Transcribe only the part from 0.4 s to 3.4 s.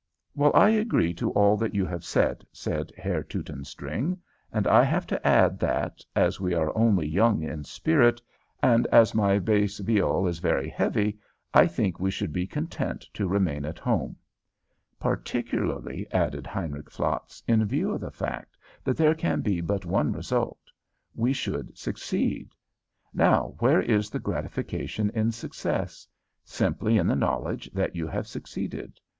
I agree to all that you have said," said Herr